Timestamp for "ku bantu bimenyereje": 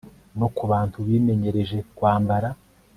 0.55-1.77